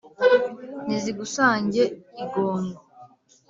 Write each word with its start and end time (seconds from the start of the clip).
nizigusange 0.87 1.83
igongo 2.23 2.79